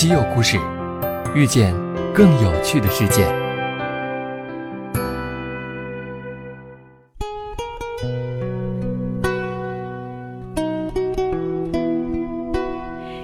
[0.00, 0.58] 稀有故事，
[1.34, 1.74] 遇见
[2.14, 3.22] 更有趣的世界。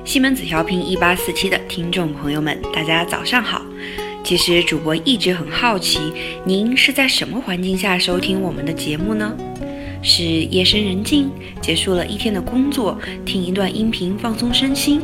[0.04, 3.62] 西门子调频一八四七的听众朋友们，大家早上好。
[4.22, 5.98] 其实主播一直很好奇，
[6.45, 9.34] 您是在什么环境下收听我们的节目呢？
[10.02, 11.30] 是夜深人静，
[11.62, 15.00] 结束了一天的工作，听一段音频放松身心；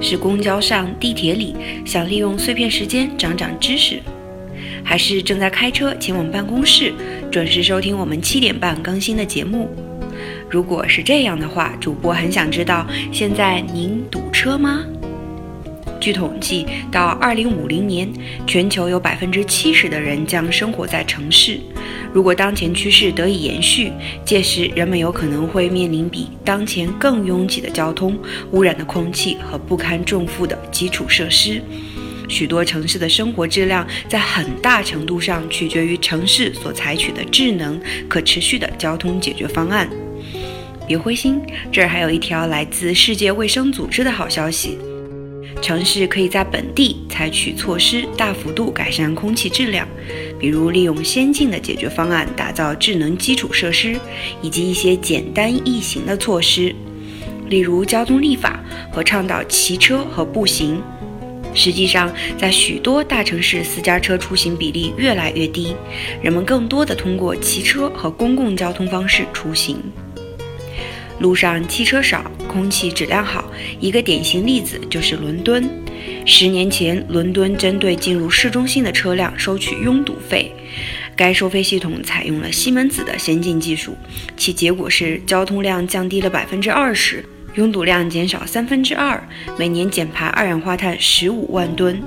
[0.00, 3.98] 是公交上、地铁里，想利用碎片时间长长知识；
[4.84, 6.92] 还是正在开车前往办公室，
[7.30, 9.68] 准时收听我们七点半更新的节目？
[10.48, 14.84] 如果是这样的话，主播很想知道，现在您堵车吗？
[16.00, 18.10] 据统计，到二零五零年，
[18.46, 21.60] 全球有百分之七十的人将生活在城市。
[22.12, 23.92] 如果当前趋势得以延续，
[24.24, 28.18] 届时人们有可能会面临比当前更拥挤的交通、
[28.52, 31.62] 污染的空气和不堪重负的基础设施。
[32.28, 39.88] 许多城市的生活质量在很大程度上取决于城市所采取的智能、可持续的交通解决方案。
[40.86, 44.78] 别灰心，这儿还有一条来自世界卫生组织的好消息。
[45.60, 49.86] 城市可以在本地采取措施，大幅度改善空气质量，
[50.38, 53.98] 比如利用先进的解决方案打造智能基础设施，
[54.42, 56.74] 以及一些简单易行的措施，
[57.48, 58.58] 例如交通立法
[58.90, 60.82] 和倡导骑车和步行。
[61.52, 65.74] 实际上，在许多大城市，私家车出行比例越来越低，
[66.22, 69.76] 人们更多的通过骑车和公共交通方式出行。
[71.20, 73.44] 路上汽车少，空气质量好。
[73.78, 75.68] 一个典型例子就是伦敦。
[76.24, 80.50] 十年前，伦敦针对进入市中心的车辆收取拥堵费，
[81.14, 83.94] 该收费系统采用了西门子的先进技术，
[84.36, 87.22] 其结果是交通量降低了百分之二十，
[87.54, 89.22] 拥堵量减少三分之二，
[89.58, 92.02] 每年减排二氧化碳十五万吨。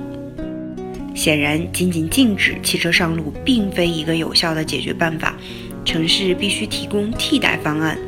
[1.14, 5.36] 显然，仅仅禁止汽车上路并非一个有效的解决办法。
[5.84, 7.98] 城市必须提供替代方案，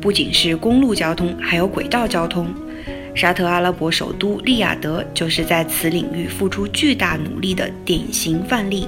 [0.00, 2.52] 不仅是公路交通，还有轨道交通。
[3.14, 8.86] 沙特阿拉伯首都利雅得就是在此领域付出巨大努力的典型范例。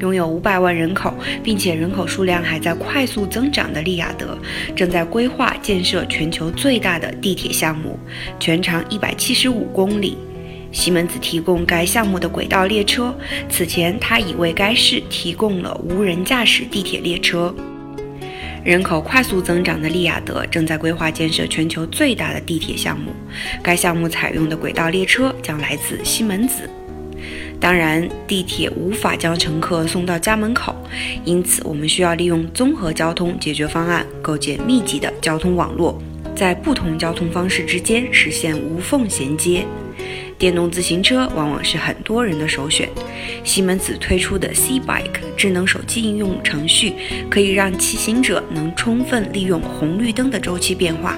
[0.00, 1.14] 拥有五百万人口，
[1.44, 4.36] 并且人口数量还在快速增长的利雅得，
[4.74, 7.98] 正在规划建设全球最大的地铁项目，
[8.40, 10.18] 全长一百七十五公里。
[10.72, 13.14] 西门子提供该项目的轨道列车。
[13.48, 17.54] 此前，他已为该市提供了无人驾驶地铁列车。
[18.64, 23.12] 人口快速增长的利雅得正在规划建设全球最大的地铁项目。
[23.62, 26.68] 该项目采用的轨道列车将来自西门子。
[27.60, 30.74] 当然，地铁无法将乘客送到家门口，
[31.24, 36.00] 因此我们需要利用综合交通解决方案，构建密集的交通网络，
[36.34, 39.64] 在不同交通方式之间实现无缝衔接。
[40.42, 42.88] 电动自行车往往是很多人的首选。
[43.44, 46.94] 西门子推出的 C Bike 智能手机应用程序，
[47.30, 51.16] 可以让骑行者能充分利用红绿灯的周期变化。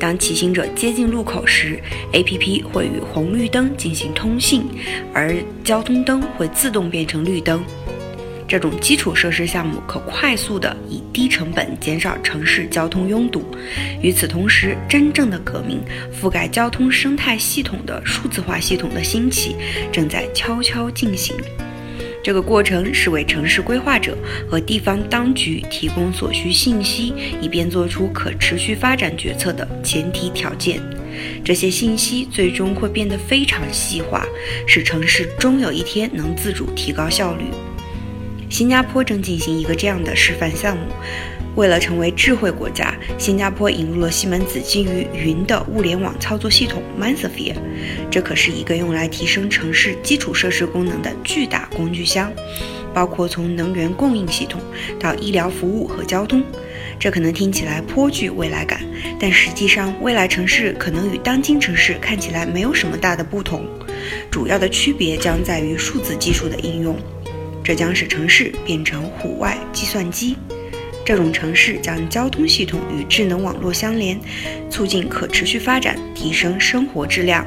[0.00, 1.78] 当骑行者接近路口时
[2.14, 4.64] ，APP 会与红绿灯进行通信，
[5.12, 7.62] 而交通灯会自动变成绿灯。
[8.48, 13.44] 这种基础设施项目可快速地以低成本减少城市交通拥堵。
[14.00, 15.82] 与此同时，真正的革命
[16.18, 19.54] 覆盖交通生态系统的数字化系统的兴起
[19.92, 21.36] 正在悄悄进行。
[22.24, 24.16] 这个过程是为城市规划者
[24.50, 30.80] 和地方当局提供所需信息，以便做出可持续发展决策的前提条件。
[31.44, 34.26] 这些信息最终会变得非常细化，
[34.66, 37.44] 使城市终有一天能自主提高效率。
[38.48, 40.84] 新加坡正进行一个这样的示范项目。
[41.54, 47.56] 为了成为智慧国家，新加坡引入了西门子基于云的物联网操作系统 MindSphere。
[48.08, 52.32] 这可是一个用来提升城市基础设施功能的巨大工具箱，
[52.94, 54.60] 包括从能源供应系统
[55.00, 56.44] 到医疗服务和交通。
[56.96, 58.80] 这可能听起来颇具未来感，
[59.18, 63.66] 但实际上，未来城市可能与当今城市看起来没有什么大的不同。
[64.30, 66.96] 主要的区别将在于数字技术的应用。
[67.68, 70.38] 这将使城市变成户外计算机。
[71.04, 74.18] 这种城市将交通系统与智能网络相连，
[74.70, 77.46] 促进可持续发展，提升生活质量。